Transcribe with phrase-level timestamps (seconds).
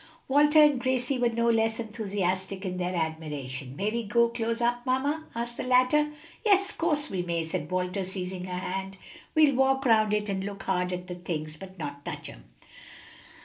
[0.27, 3.75] Walter and Gracie were no less enthusiastic in their admiration.
[3.75, 6.09] "May we go close up, mamma?" asked the latter.
[6.43, 8.97] "Yes, 'course we may," said Walter, seizing her hand,
[9.35, 12.45] "we'll walk round it and look hard at the things, but not touch 'em."